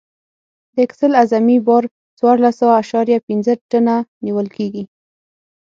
[0.73, 1.83] د اکسل اعظمي بار
[2.17, 4.83] څوارلس اعشاریه پنځه ټنه نیول کیږي